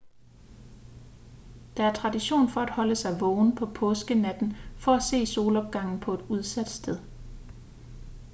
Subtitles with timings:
[1.77, 6.13] der er tradition for at holde sig vågen på påskenatten for at se solopgangen på
[6.13, 6.97] et udsat sted